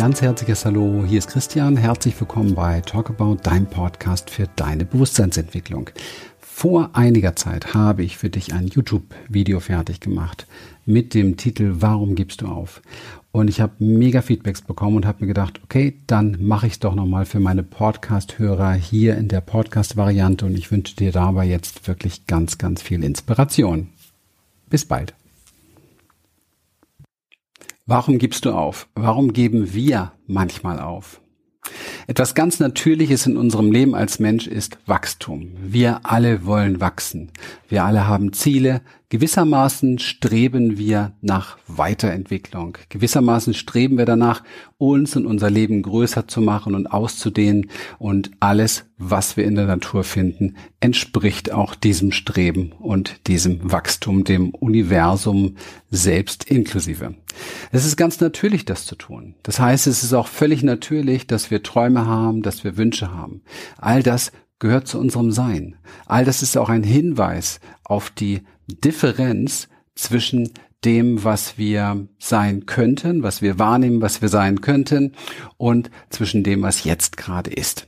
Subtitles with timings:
[0.00, 1.04] ganz herzliches Hallo.
[1.06, 1.76] Hier ist Christian.
[1.76, 5.90] Herzlich willkommen bei Talk About, dein Podcast für deine Bewusstseinsentwicklung.
[6.38, 10.46] Vor einiger Zeit habe ich für dich ein YouTube-Video fertig gemacht
[10.86, 12.80] mit dem Titel Warum gibst du auf?
[13.30, 16.78] Und ich habe mega Feedbacks bekommen und habe mir gedacht, okay, dann mache ich es
[16.78, 21.86] doch nochmal für meine Podcast-Hörer hier in der Podcast-Variante und ich wünsche dir dabei jetzt
[21.86, 23.90] wirklich ganz, ganz viel Inspiration.
[24.70, 25.12] Bis bald.
[27.90, 28.86] Warum gibst du auf?
[28.94, 31.20] Warum geben wir manchmal auf?
[32.06, 35.50] Etwas ganz Natürliches in unserem Leben als Mensch ist Wachstum.
[35.60, 37.32] Wir alle wollen wachsen.
[37.68, 42.78] Wir alle haben Ziele, Gewissermaßen streben wir nach Weiterentwicklung.
[42.90, 44.44] Gewissermaßen streben wir danach,
[44.78, 47.70] uns und unser Leben größer zu machen und auszudehnen.
[47.98, 54.22] Und alles, was wir in der Natur finden, entspricht auch diesem Streben und diesem Wachstum,
[54.22, 55.56] dem Universum
[55.90, 57.16] selbst inklusive.
[57.72, 59.34] Es ist ganz natürlich, das zu tun.
[59.42, 63.42] Das heißt, es ist auch völlig natürlich, dass wir Träume haben, dass wir Wünsche haben.
[63.76, 64.30] All das
[64.60, 65.74] gehört zu unserem Sein.
[66.06, 68.42] All das ist auch ein Hinweis auf die
[68.74, 70.50] Differenz zwischen
[70.84, 75.12] dem, was wir sein könnten, was wir wahrnehmen, was wir sein könnten
[75.56, 77.86] und zwischen dem, was jetzt gerade ist.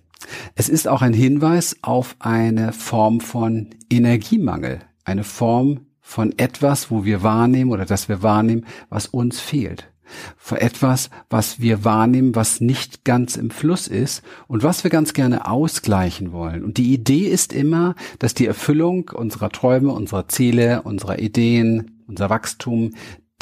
[0.55, 7.05] Es ist auch ein Hinweis auf eine Form von Energiemangel, eine Form von etwas, wo
[7.05, 9.92] wir wahrnehmen oder dass wir wahrnehmen, was uns fehlt
[10.37, 15.13] vor etwas, was wir wahrnehmen, was nicht ganz im Fluss ist und was wir ganz
[15.13, 16.65] gerne ausgleichen wollen.
[16.65, 22.31] Und die Idee ist immer, dass die Erfüllung unserer Träume, unserer Ziele, unserer Ideen, unser
[22.31, 22.93] Wachstum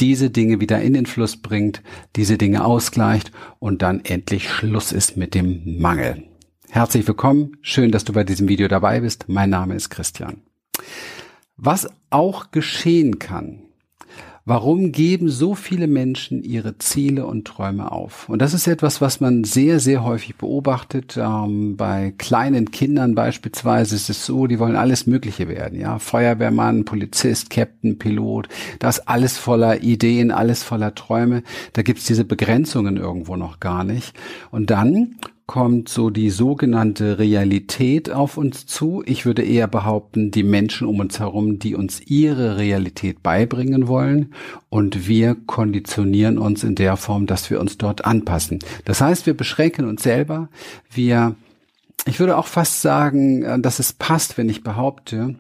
[0.01, 1.83] diese Dinge wieder in den Fluss bringt,
[2.17, 6.25] diese Dinge ausgleicht und dann endlich Schluss ist mit dem Mangel.
[6.71, 9.29] Herzlich willkommen, schön, dass du bei diesem Video dabei bist.
[9.29, 10.43] Mein Name ist Christian.
[11.57, 13.63] Was auch geschehen kann,
[14.47, 18.29] Warum geben so viele Menschen ihre Ziele und Träume auf?
[18.29, 21.19] Und das ist etwas, was man sehr, sehr häufig beobachtet.
[21.21, 25.79] Ähm, bei kleinen Kindern beispielsweise ist es so, die wollen alles Mögliche werden.
[25.79, 28.49] Ja, Feuerwehrmann, Polizist, Captain, Pilot.
[28.79, 31.43] Da ist alles voller Ideen, alles voller Träume.
[31.75, 34.15] Da gibt's diese Begrenzungen irgendwo noch gar nicht.
[34.51, 35.17] Und dann
[35.51, 39.03] kommt so die sogenannte Realität auf uns zu.
[39.05, 44.33] Ich würde eher behaupten, die Menschen um uns herum, die uns ihre Realität beibringen wollen
[44.69, 48.61] und wir konditionieren uns in der Form, dass wir uns dort anpassen.
[48.85, 50.51] Das heißt, wir beschränken uns selber.
[50.89, 51.35] Wir,
[52.07, 55.35] ich würde auch fast sagen, äh, dass es passt, wenn ich behaupte,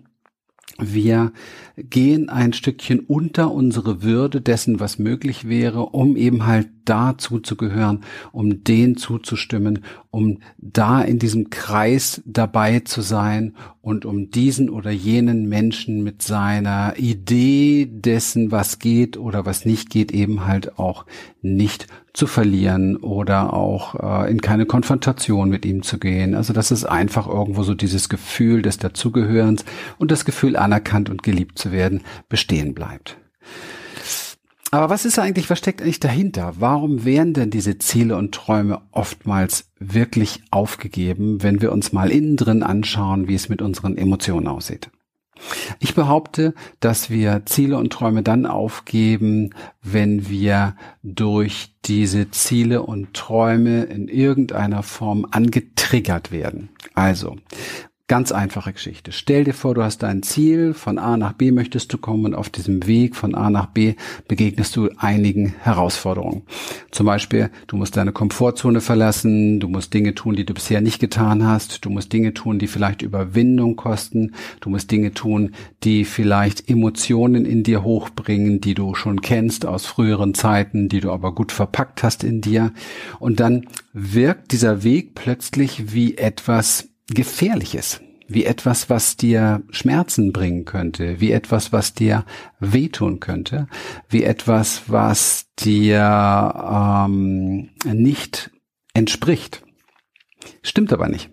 [0.82, 1.32] wir
[1.76, 7.56] gehen ein Stückchen unter unsere Würde dessen, was möglich wäre, um eben halt dazu zu
[7.56, 14.68] gehören, um denen zuzustimmen, um da in diesem Kreis dabei zu sein und um diesen
[14.68, 20.78] oder jenen Menschen mit seiner Idee dessen, was geht oder was nicht geht, eben halt
[20.78, 21.06] auch
[21.40, 26.34] nicht zu verlieren oder auch äh, in keine Konfrontation mit ihm zu gehen.
[26.34, 29.64] Also das ist einfach irgendwo so dieses Gefühl des Dazugehörens
[29.98, 33.16] und das Gefühl anerkannt und geliebt zu werden bestehen bleibt.
[34.72, 36.54] Aber was ist eigentlich, was steckt eigentlich dahinter?
[36.58, 42.36] Warum werden denn diese Ziele und Träume oftmals wirklich aufgegeben, wenn wir uns mal innen
[42.36, 44.90] drin anschauen, wie es mit unseren Emotionen aussieht?
[45.78, 49.50] Ich behaupte, dass wir Ziele und Träume dann aufgeben,
[49.82, 56.68] wenn wir durch diese Ziele und Träume in irgendeiner Form angetriggert werden.
[56.94, 57.36] Also,
[58.10, 59.12] Ganz einfache Geschichte.
[59.12, 62.34] Stell dir vor, du hast ein Ziel, von A nach B möchtest du kommen und
[62.34, 63.94] auf diesem Weg von A nach B
[64.26, 66.42] begegnest du einigen Herausforderungen.
[66.90, 70.98] Zum Beispiel, du musst deine Komfortzone verlassen, du musst Dinge tun, die du bisher nicht
[70.98, 75.52] getan hast, du musst Dinge tun, die vielleicht Überwindung kosten, du musst Dinge tun,
[75.84, 81.12] die vielleicht Emotionen in dir hochbringen, die du schon kennst aus früheren Zeiten, die du
[81.12, 82.72] aber gut verpackt hast in dir.
[83.20, 90.64] Und dann wirkt dieser Weg plötzlich wie etwas Gefährliches, wie etwas, was dir Schmerzen bringen
[90.64, 92.24] könnte, wie etwas, was dir
[92.60, 93.66] wehtun könnte,
[94.08, 98.50] wie etwas, was dir ähm, nicht
[98.94, 99.62] entspricht.
[100.62, 101.30] Stimmt aber nicht.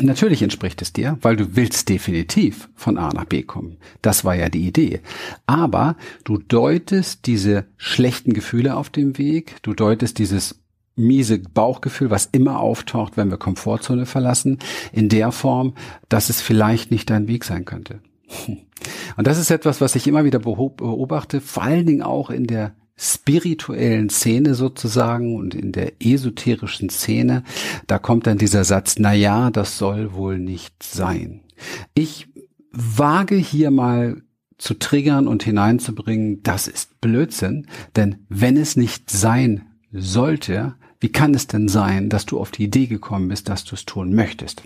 [0.00, 3.78] Natürlich entspricht es dir, weil du willst definitiv von A nach B kommen.
[4.02, 5.00] Das war ja die Idee.
[5.46, 10.63] Aber du deutest diese schlechten Gefühle auf dem Weg, du deutest dieses
[10.96, 14.58] miese Bauchgefühl, was immer auftaucht, wenn wir Komfortzone verlassen,
[14.92, 15.74] in der Form,
[16.08, 18.00] dass es vielleicht nicht dein Weg sein könnte.
[19.16, 22.74] Und das ist etwas, was ich immer wieder beobachte, vor allen Dingen auch in der
[22.96, 27.42] spirituellen Szene sozusagen und in der esoterischen Szene,
[27.86, 31.40] da kommt dann dieser Satz, na ja, das soll wohl nicht sein.
[31.94, 32.28] Ich
[32.70, 34.22] wage hier mal
[34.58, 37.66] zu triggern und hineinzubringen, das ist Blödsinn,
[37.96, 39.62] denn wenn es nicht sein
[39.94, 43.74] sollte, Wie kann es denn sein, dass du auf die Idee gekommen bist, dass du
[43.74, 44.62] es tun möchtest?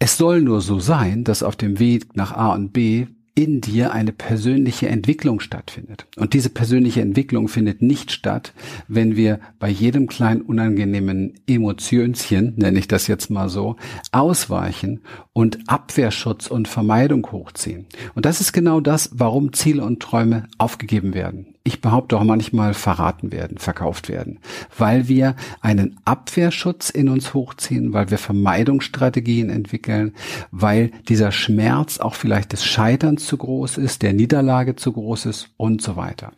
[0.00, 3.06] Es soll nur so sein, dass auf dem Weg nach A und B
[3.38, 6.08] in dir eine persönliche Entwicklung stattfindet.
[6.16, 8.52] Und diese persönliche Entwicklung findet nicht statt,
[8.88, 13.76] wenn wir bei jedem kleinen unangenehmen Emotionchen, nenne ich das jetzt mal so,
[14.10, 15.02] ausweichen
[15.32, 17.86] und Abwehrschutz und Vermeidung hochziehen.
[18.16, 22.72] Und das ist genau das, warum Ziele und Träume aufgegeben werden ich behaupte auch manchmal
[22.72, 24.40] verraten werden, verkauft werden,
[24.76, 30.14] weil wir einen Abwehrschutz in uns hochziehen, weil wir Vermeidungsstrategien entwickeln,
[30.50, 35.50] weil dieser Schmerz auch vielleicht des Scheiterns zu groß ist, der Niederlage zu groß ist
[35.58, 36.32] und so weiter.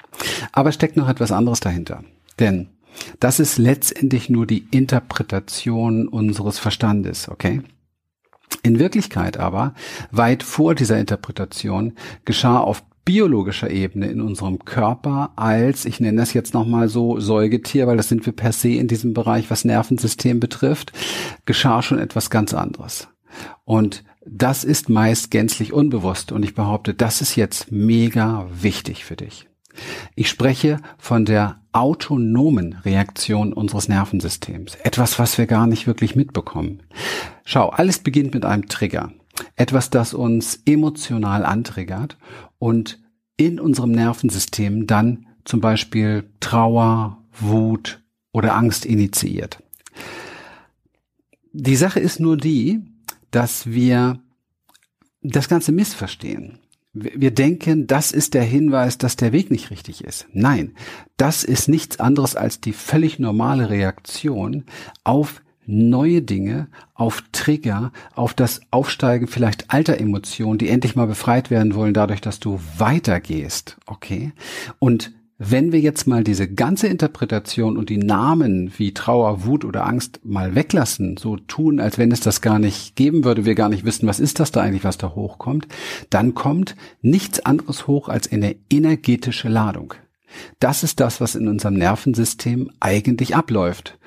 [0.51, 2.03] Aber steckt noch etwas anderes dahinter.
[2.41, 2.67] Denn
[3.21, 7.63] das ist letztendlich nur die Interpretation unseres Verstandes, okay?
[8.65, 9.75] In Wirklichkeit aber,
[10.11, 11.93] weit vor dieser Interpretation,
[12.25, 17.87] geschah auf biologischer Ebene in unserem Körper als, ich nenne das jetzt nochmal so, Säugetier,
[17.87, 20.93] weil das sind wir per se in diesem Bereich, was Nervensystem betrifft,
[21.47, 23.09] geschah schon etwas ganz anderes.
[23.65, 29.17] Und das ist meist gänzlich unbewusst und ich behaupte, das ist jetzt mega wichtig für
[29.17, 29.49] dich.
[30.15, 34.75] Ich spreche von der autonomen Reaktion unseres Nervensystems.
[34.83, 36.83] Etwas, was wir gar nicht wirklich mitbekommen.
[37.45, 39.13] Schau, alles beginnt mit einem Trigger.
[39.57, 42.17] Etwas, das uns emotional antriggert
[42.59, 43.01] und
[43.37, 48.03] in unserem Nervensystem dann zum Beispiel Trauer, Wut
[48.33, 49.63] oder Angst initiiert.
[51.53, 52.81] Die Sache ist nur die,
[53.31, 54.21] dass wir
[55.23, 56.59] das Ganze missverstehen.
[56.93, 60.27] Wir denken, das ist der Hinweis, dass der Weg nicht richtig ist.
[60.33, 60.75] Nein,
[61.17, 64.65] das ist nichts anderes als die völlig normale Reaktion
[65.05, 65.41] auf
[65.71, 71.75] neue Dinge, auf Trigger, auf das Aufsteigen vielleicht alter Emotionen, die endlich mal befreit werden
[71.75, 73.77] wollen, dadurch, dass du weitergehst.
[73.87, 74.33] Okay?
[74.79, 75.13] Und
[75.43, 80.21] wenn wir jetzt mal diese ganze Interpretation und die Namen wie Trauer, Wut oder Angst
[80.23, 83.87] mal weglassen, so tun, als wenn es das gar nicht geben würde, wir gar nicht
[83.87, 85.67] wissen, was ist das da eigentlich, was da hochkommt,
[86.11, 89.95] dann kommt nichts anderes hoch als eine energetische Ladung.
[90.59, 93.99] Das ist das, was in unserem Nervensystem eigentlich abläuft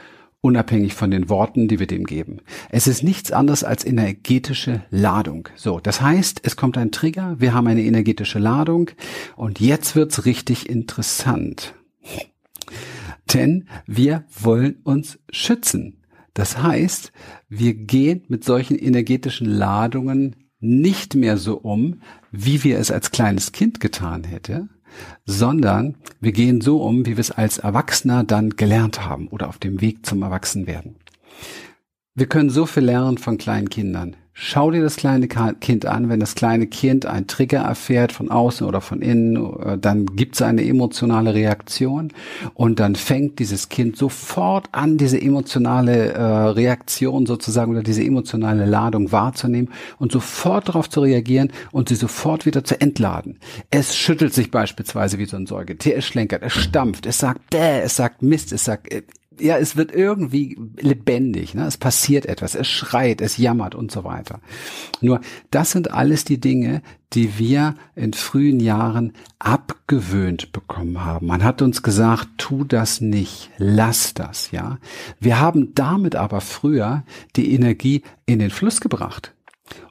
[0.43, 2.41] unabhängig von den Worten, die wir dem geben.
[2.69, 5.47] Es ist nichts anderes als energetische Ladung.
[5.55, 8.91] So, das heißt, es kommt ein Trigger, wir haben eine energetische Ladung
[9.37, 11.75] und jetzt wird's richtig interessant.
[13.33, 16.03] Denn wir wollen uns schützen.
[16.33, 17.13] Das heißt,
[17.47, 22.01] wir gehen mit solchen energetischen Ladungen nicht mehr so um,
[22.31, 24.67] wie wir es als kleines Kind getan hätte,
[25.25, 29.57] sondern wir gehen so um, wie wir es als Erwachsener dann gelernt haben oder auf
[29.57, 30.95] dem Weg zum Erwachsenwerden.
[32.15, 34.15] Wir können so viel lernen von kleinen Kindern.
[34.35, 36.09] Schau dir das kleine Kind an.
[36.09, 40.33] Wenn das kleine Kind einen Trigger erfährt von außen oder von innen, äh, dann gibt
[40.35, 42.11] es eine emotionale Reaktion.
[42.55, 48.65] Und dann fängt dieses Kind sofort an, diese emotionale äh, Reaktion sozusagen oder diese emotionale
[48.65, 53.37] Ladung wahrzunehmen und sofort darauf zu reagieren und sie sofort wieder zu entladen.
[53.69, 57.81] Es schüttelt sich beispielsweise wie so ein Säugetier, es schlenkert, es stampft, es sagt Bäh,
[57.81, 59.03] es sagt Mist, es sagt äh,
[59.39, 61.65] ja, es wird irgendwie lebendig, ne?
[61.65, 64.39] es passiert etwas, es schreit, es jammert und so weiter.
[65.01, 65.21] Nur
[65.51, 66.81] das sind alles die Dinge,
[67.13, 71.27] die wir in frühen Jahren abgewöhnt bekommen haben.
[71.27, 74.79] Man hat uns gesagt, tu das nicht, lass das, ja.
[75.19, 77.03] Wir haben damit aber früher
[77.35, 79.33] die Energie in den Fluss gebracht.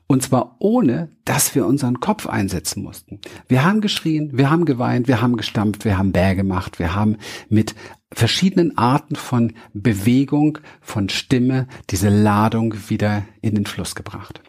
[0.07, 3.21] Und zwar ohne, dass wir unseren Kopf einsetzen mussten.
[3.49, 7.17] Wir haben geschrien, wir haben geweint, wir haben gestampft, wir haben Bär gemacht, wir haben
[7.49, 7.75] mit
[8.12, 14.43] verschiedenen Arten von Bewegung, von Stimme diese Ladung wieder in den Fluss gebracht.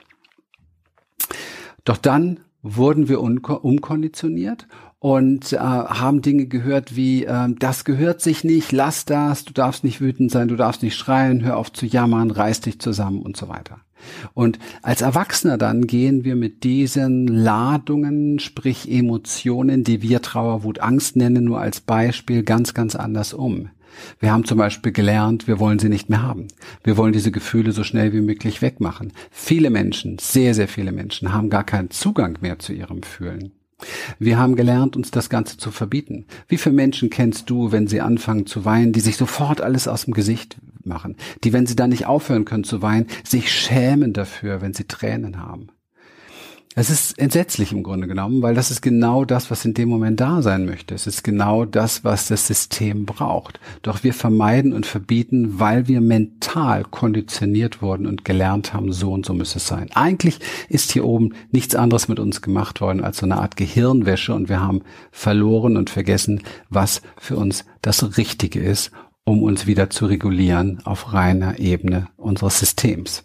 [1.86, 4.68] Doch dann wurden wir umkonditioniert
[5.04, 9.84] und äh, haben Dinge gehört wie, äh, das gehört sich nicht, lass das, du darfst
[9.84, 13.36] nicht wütend sein, du darfst nicht schreien, hör auf zu jammern, reiß dich zusammen und
[13.36, 13.82] so weiter.
[14.34, 20.80] Und als Erwachsener dann gehen wir mit diesen Ladungen, sprich Emotionen, die wir Trauer, Wut,
[20.80, 23.68] Angst nennen, nur als Beispiel ganz, ganz anders um.
[24.22, 26.48] Wir haben zum Beispiel gelernt, wir wollen sie nicht mehr haben.
[26.82, 29.12] Wir wollen diese Gefühle so schnell wie möglich wegmachen.
[29.32, 33.52] Viele Menschen, sehr, sehr viele Menschen haben gar keinen Zugang mehr zu ihrem Fühlen.
[34.20, 36.26] Wir haben gelernt, uns das Ganze zu verbieten.
[36.48, 40.06] Wie viele Menschen kennst du, wenn sie anfangen zu weinen, die sich sofort alles aus
[40.06, 44.62] dem Gesicht machen, die, wenn sie dann nicht aufhören können zu weinen, sich schämen dafür,
[44.62, 45.68] wenn sie Tränen haben?
[46.76, 50.20] Es ist entsetzlich im Grunde genommen, weil das ist genau das, was in dem Moment
[50.20, 50.96] da sein möchte.
[50.96, 53.60] Es ist genau das, was das System braucht.
[53.84, 59.26] Doch wir vermeiden und verbieten, weil wir mental konditioniert wurden und gelernt haben, so und
[59.26, 59.92] so müsste es sein.
[59.94, 64.34] Eigentlich ist hier oben nichts anderes mit uns gemacht worden als so eine Art Gehirnwäsche
[64.34, 68.92] und wir haben verloren und vergessen, was für uns das Richtige ist
[69.26, 73.24] um uns wieder zu regulieren auf reiner Ebene unseres Systems.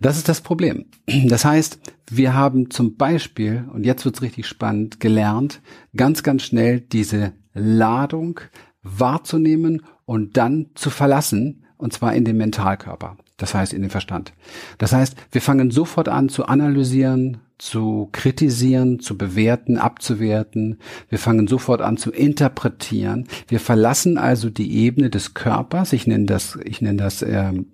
[0.00, 0.86] Das ist das Problem.
[1.26, 1.78] Das heißt,
[2.10, 5.60] wir haben zum Beispiel, und jetzt wird's richtig spannend, gelernt,
[5.96, 8.40] ganz, ganz schnell diese Ladung
[8.82, 14.32] wahrzunehmen und dann zu verlassen, und zwar in den Mentalkörper, das heißt in den Verstand.
[14.78, 20.78] Das heißt, wir fangen sofort an zu analysieren, zu kritisieren, zu bewerten, abzuwerten.
[21.08, 23.26] Wir fangen sofort an zu interpretieren.
[23.48, 25.92] Wir verlassen also die Ebene des Körpers.
[25.92, 27.66] Ich nenne das, ich nenne das ähm,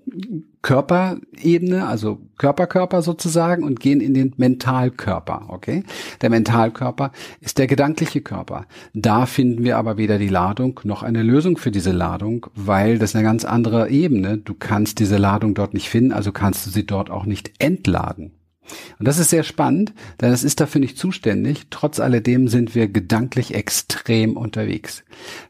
[0.63, 5.85] Körperebene, also Körperkörper sozusagen und gehen in den Mentalkörper, okay?
[6.23, 8.67] Der Mentalkörper ist der gedankliche Körper.
[8.93, 13.15] Da finden wir aber weder die Ladung noch eine Lösung für diese Ladung, weil das
[13.15, 14.39] eine ganz andere Ebene.
[14.39, 18.33] Du kannst diese Ladung dort nicht finden, also kannst du sie dort auch nicht entladen.
[18.99, 21.67] Und das ist sehr spannend, denn es ist dafür nicht zuständig.
[21.71, 25.05] Trotz alledem sind wir gedanklich extrem unterwegs.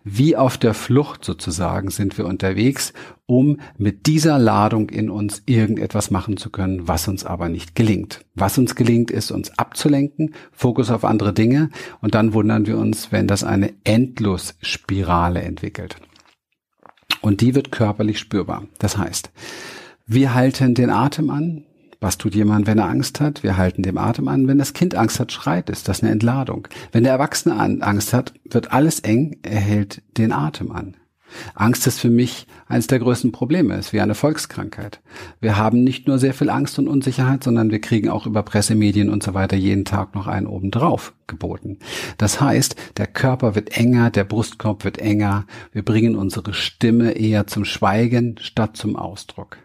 [0.04, 2.92] Wie auf der Flucht sozusagen sind wir unterwegs,
[3.26, 8.24] um mit dieser Ladung in uns irgendetwas machen zu können, was uns aber nicht gelingt.
[8.34, 11.70] Was uns gelingt, ist uns abzulenken, Fokus auf andere Dinge
[12.00, 15.96] und dann wundern wir uns, wenn das eine Endlosspirale entwickelt.
[17.20, 18.66] Und die wird körperlich spürbar.
[18.78, 19.30] Das heißt,
[20.06, 21.64] wir halten den Atem an,
[22.00, 23.42] was tut jemand, wenn er Angst hat?
[23.42, 24.48] Wir halten dem Atem an.
[24.48, 25.82] Wenn das Kind Angst hat, schreit es.
[25.82, 26.68] Das ist eine Entladung.
[26.92, 29.38] Wenn der Erwachsene Angst hat, wird alles eng.
[29.42, 30.96] Er hält den Atem an.
[31.54, 35.00] Angst ist für mich eines der größten Probleme, ist wie eine Volkskrankheit.
[35.40, 39.10] Wir haben nicht nur sehr viel Angst und Unsicherheit, sondern wir kriegen auch über Pressemedien
[39.10, 41.78] und so weiter jeden Tag noch einen obendrauf geboten.
[42.18, 47.46] Das heißt, der Körper wird enger, der Brustkorb wird enger, wir bringen unsere Stimme eher
[47.46, 49.58] zum Schweigen statt zum Ausdruck.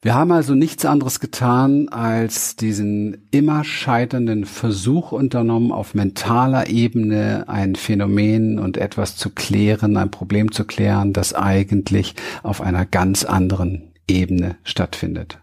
[0.00, 7.48] Wir haben also nichts anderes getan, als diesen immer scheiternden Versuch unternommen, auf mentaler Ebene
[7.48, 12.14] ein Phänomen und etwas zu klären, ein Problem zu klären, das eigentlich
[12.44, 15.40] auf einer ganz anderen Ebene stattfindet.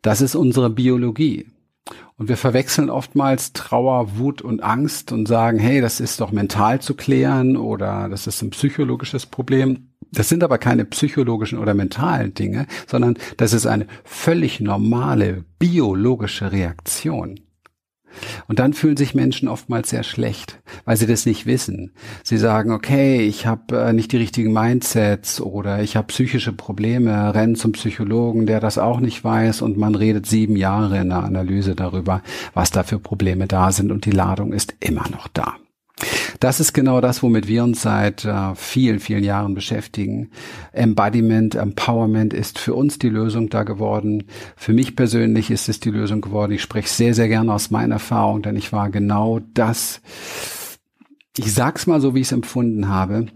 [0.00, 1.46] Das ist unsere Biologie.
[2.16, 6.80] Und wir verwechseln oftmals Trauer, Wut und Angst und sagen, hey, das ist doch mental
[6.80, 9.89] zu klären oder das ist ein psychologisches Problem.
[10.12, 16.52] Das sind aber keine psychologischen oder mentalen Dinge, sondern das ist eine völlig normale biologische
[16.52, 17.40] Reaktion.
[18.48, 21.92] Und dann fühlen sich Menschen oftmals sehr schlecht, weil sie das nicht wissen.
[22.24, 27.34] Sie sagen, okay, ich habe äh, nicht die richtigen Mindsets oder ich habe psychische Probleme,
[27.34, 31.22] rennen zum Psychologen, der das auch nicht weiß und man redet sieben Jahre in der
[31.22, 35.56] Analyse darüber, was da für Probleme da sind und die Ladung ist immer noch da.
[36.40, 40.30] Das ist genau das, womit wir uns seit äh, vielen, vielen Jahren beschäftigen.
[40.72, 44.24] Embodiment, Empowerment ist für uns die Lösung da geworden.
[44.56, 46.52] Für mich persönlich ist es die Lösung geworden.
[46.52, 50.00] Ich spreche sehr, sehr gerne aus meiner Erfahrung, denn ich war genau das,
[51.36, 53.26] ich sag's mal so, wie ich es empfunden habe,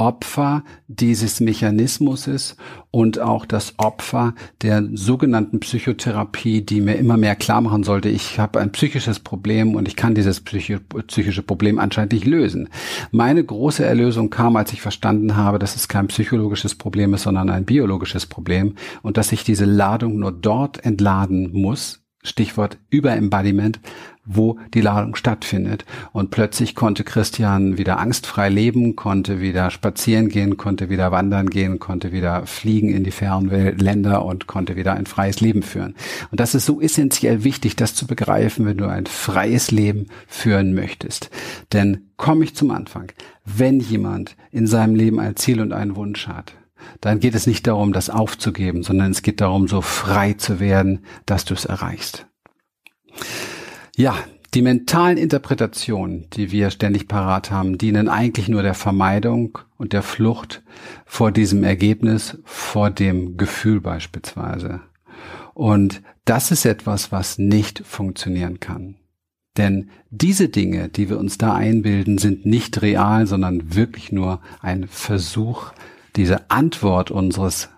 [0.00, 2.56] Opfer dieses Mechanismus ist
[2.90, 8.38] und auch das Opfer der sogenannten Psychotherapie, die mir immer mehr klar machen sollte, ich
[8.38, 12.70] habe ein psychisches Problem und ich kann dieses psychische Problem anscheinend nicht lösen.
[13.10, 17.50] Meine große Erlösung kam, als ich verstanden habe, dass es kein psychologisches Problem ist, sondern
[17.50, 23.80] ein biologisches Problem und dass ich diese Ladung nur dort entladen muss, Stichwort Überembodiment,
[24.24, 25.84] wo die Ladung stattfindet.
[26.12, 31.78] Und plötzlich konnte Christian wieder angstfrei leben, konnte wieder spazieren gehen, konnte wieder wandern gehen,
[31.78, 35.94] konnte wieder fliegen in die fernen Länder und konnte wieder ein freies Leben führen.
[36.30, 40.74] Und das ist so essentiell wichtig, das zu begreifen, wenn du ein freies Leben führen
[40.74, 41.30] möchtest.
[41.72, 43.12] Denn komme ich zum Anfang.
[43.44, 46.52] Wenn jemand in seinem Leben ein Ziel und einen Wunsch hat,
[47.00, 51.04] dann geht es nicht darum, das aufzugeben, sondern es geht darum, so frei zu werden,
[51.26, 52.26] dass du es erreichst.
[53.96, 54.16] Ja,
[54.54, 60.02] die mentalen Interpretationen, die wir ständig parat haben, dienen eigentlich nur der Vermeidung und der
[60.02, 60.62] Flucht
[61.06, 64.80] vor diesem Ergebnis, vor dem Gefühl beispielsweise.
[65.54, 68.96] Und das ist etwas, was nicht funktionieren kann.
[69.56, 74.86] Denn diese Dinge, die wir uns da einbilden, sind nicht real, sondern wirklich nur ein
[74.88, 75.72] Versuch,
[76.16, 77.68] diese Antwort unseres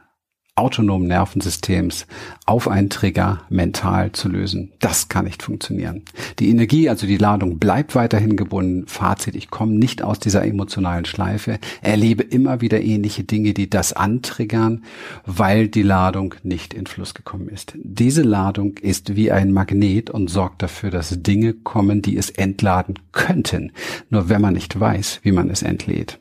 [0.55, 2.07] autonomen Nervensystems
[2.45, 4.73] auf einen Trigger mental zu lösen.
[4.81, 6.03] Das kann nicht funktionieren.
[6.39, 8.87] Die Energie, also die Ladung bleibt weiterhin gebunden.
[8.87, 13.95] Fazit, ich komme nicht aus dieser emotionalen Schleife, erlebe immer wieder ähnliche Dinge, die das
[13.95, 14.85] antriggern,
[15.25, 17.73] weil die Ladung nicht in Fluss gekommen ist.
[17.77, 22.99] Diese Ladung ist wie ein Magnet und sorgt dafür, dass Dinge kommen, die es entladen
[23.13, 23.73] könnten.
[24.11, 26.19] Nur wenn man nicht weiß, wie man es entlädt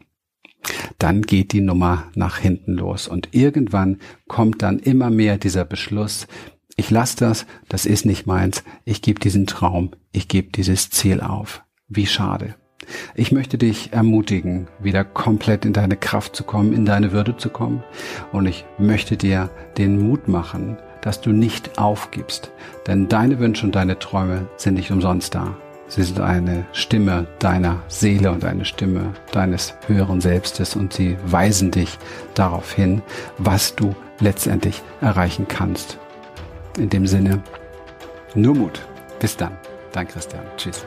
[0.99, 3.07] dann geht die Nummer nach hinten los.
[3.07, 6.27] Und irgendwann kommt dann immer mehr dieser Beschluss,
[6.77, 11.21] ich lasse das, das ist nicht meins, ich gebe diesen Traum, ich gebe dieses Ziel
[11.21, 11.63] auf.
[11.87, 12.55] Wie schade.
[13.13, 17.49] Ich möchte dich ermutigen, wieder komplett in deine Kraft zu kommen, in deine Würde zu
[17.49, 17.83] kommen.
[18.31, 22.51] Und ich möchte dir den Mut machen, dass du nicht aufgibst.
[22.87, 25.57] Denn deine Wünsche und deine Träume sind nicht umsonst da.
[25.91, 31.69] Sie sind eine Stimme deiner Seele und eine Stimme deines höheren Selbstes und sie weisen
[31.69, 31.97] dich
[32.33, 33.01] darauf hin,
[33.37, 35.97] was du letztendlich erreichen kannst.
[36.77, 37.43] In dem Sinne,
[38.35, 38.79] nur Mut.
[39.19, 39.57] Bis dann.
[39.91, 40.43] Dein Christian.
[40.55, 40.85] Tschüss.